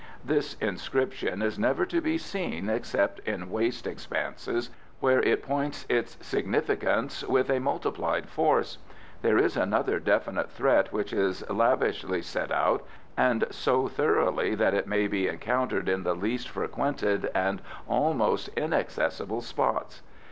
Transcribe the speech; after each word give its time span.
This 0.25 0.55
inscription 0.55 1.43
is 1.43 1.59
never 1.59 1.85
to 1.85 2.01
be 2.01 2.17
seen 2.17 2.69
except 2.71 3.19
in 3.19 3.51
waste 3.51 3.85
expanses, 3.85 4.71
where 4.99 5.21
it 5.21 5.43
points 5.43 5.85
its 5.89 6.17
significance 6.25 7.23
with 7.23 7.51
a 7.51 7.59
multiplied 7.59 8.27
force. 8.27 8.79
There 9.21 9.37
is 9.37 9.55
another 9.55 9.99
definite 9.99 10.49
threat 10.49 10.91
which 10.91 11.13
is 11.13 11.47
lavishly 11.51 12.23
set 12.23 12.51
out, 12.51 12.83
and 13.15 13.45
so 13.51 13.87
thoroughly 13.87 14.55
that 14.55 14.73
it 14.73 14.87
may 14.87 15.05
be 15.05 15.27
encountered 15.27 15.87
in 15.87 16.01
the 16.01 16.15
least 16.15 16.49
frequented 16.49 17.29
and 17.35 17.61
almost 17.87 18.47
inaccessible 18.57 19.41
spots. 19.41 20.01